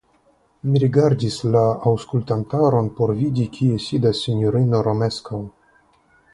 [0.69, 5.45] Mi rigardis la aŭskultantaron por vidi, kie sidas sinjorino Romeskaŭ.